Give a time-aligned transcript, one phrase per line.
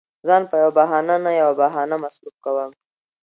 [0.27, 2.71] ځان په يوه بهانه نه يوه بهانه مصروف کوم.